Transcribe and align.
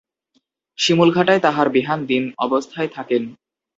শিমুলঘাটায় 0.77 1.41
তাঁহার 1.41 1.67
বেহান 1.69 1.99
দীন 2.05 2.23
অবস্থায় 2.37 2.89
থাকেন। 2.93 3.23